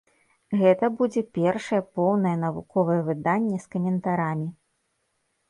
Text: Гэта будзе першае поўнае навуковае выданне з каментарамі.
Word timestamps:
Гэта 0.61 0.85
будзе 1.01 1.21
першае 1.37 1.81
поўнае 1.99 2.33
навуковае 2.45 2.97
выданне 3.11 3.61
з 3.67 3.71
каментарамі. 3.77 4.47